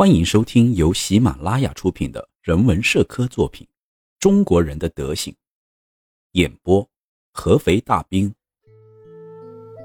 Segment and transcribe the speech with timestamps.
[0.00, 3.66] 欢迎收听由喜马拉雅出品的人文社科作品
[4.18, 5.30] 《中国人的德行》，
[6.32, 6.88] 演播
[7.34, 8.34] 合肥大兵。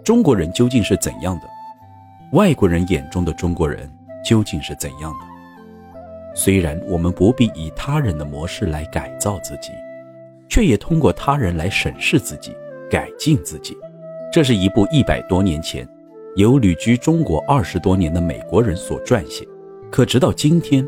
[0.06, 1.50] 中国人究竟是怎样的？
[2.32, 3.94] 外国人眼中的中国人
[4.24, 6.34] 究竟是怎样的？
[6.34, 9.74] 虽然我们不必以他人的模式来改造自己，
[10.48, 12.56] 却也通过他人来审视自己、
[12.90, 13.76] 改进自己。
[14.32, 15.86] 这是一部一百多年前
[16.38, 19.46] 由旅居中国二十多年的美国人所撰写。
[19.96, 20.86] 可直到今天，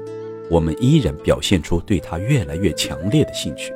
[0.49, 3.71] 我们依然表现出对他越来越强烈的兴趣。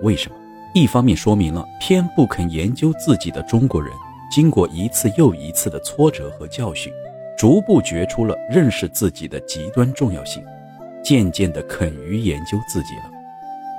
[0.00, 0.36] 为什么？
[0.74, 3.92] 一方面说明了偏不肯研究自己的中国人，
[4.32, 6.90] 经过一次又一次的挫折和教训，
[7.36, 10.42] 逐步觉出了认识自己的极端重要性，
[11.04, 13.10] 渐渐的肯于研究自己了。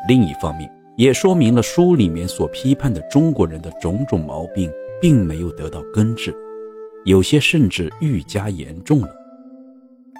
[0.08, 4.72] 另一方面，也说明了书里面所批判的中国人的种种毛病，
[5.02, 6.32] 并没有得到根治，
[7.06, 9.10] 有些甚至愈加严重了。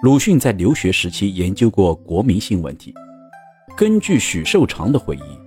[0.02, 2.92] 鲁迅在留学时期研究过国民性问题。
[3.78, 5.40] 根据许寿裳的回忆，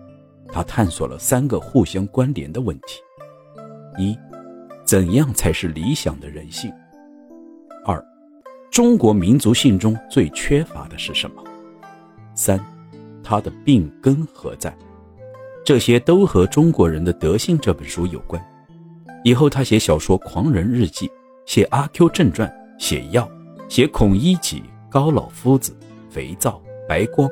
[0.53, 3.01] 他探索了三个互相关联的问题：
[3.99, 4.17] 一、
[4.85, 6.73] 怎样才是理想的人性？
[7.85, 8.01] 二、
[8.71, 11.43] 中国民族性中最缺乏的是什么？
[12.37, 12.65] 三、
[13.25, 14.73] 它的病根何在？
[15.65, 18.41] 这些都和《中国人的德性》这本书有关。
[19.25, 21.09] 以后他写小说《狂人日记》，
[21.45, 22.49] 写《阿 Q 正传》，
[22.79, 23.29] 写药。
[23.69, 25.77] 写孔乙己、高老夫子、
[26.11, 27.29] 肥皂、白光，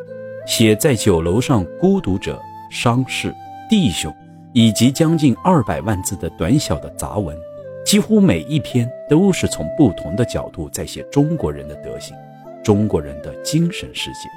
[0.47, 3.33] 写在酒楼上孤独者、伤势、
[3.69, 4.13] 弟兄，
[4.53, 7.37] 以及将近二百万字的短小的杂文，
[7.85, 12.17] 几乎每一篇都是从不同的角度在写中国人的德行，
[12.65, 14.29] 中国人的精神世界。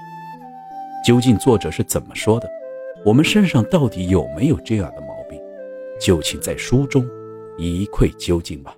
[1.06, 2.50] 究竟作者是怎么说的？
[3.04, 5.40] 我们身上到底有没有这样的毛病？
[6.00, 7.08] 就请在书中
[7.58, 8.76] 一窥究竟吧。